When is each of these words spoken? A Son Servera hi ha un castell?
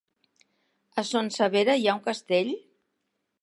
A 1.01 1.03
Son 1.09 1.29
Servera 1.35 1.75
hi 1.81 1.85
ha 1.91 1.95
un 1.99 2.03
castell? 2.09 2.51